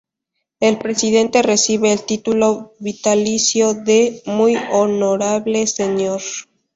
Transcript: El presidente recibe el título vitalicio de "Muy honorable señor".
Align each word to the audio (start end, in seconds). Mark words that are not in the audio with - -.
El 0.59 0.79
presidente 0.79 1.43
recibe 1.43 1.93
el 1.93 2.01
título 2.03 2.73
vitalicio 2.79 3.75
de 3.75 4.23
"Muy 4.25 4.57
honorable 4.71 5.67
señor". 5.67 6.23